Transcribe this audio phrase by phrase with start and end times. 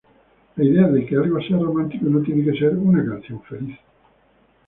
[0.55, 3.77] La idea de que algo sea romántico, no tiene que ser una canción feliz.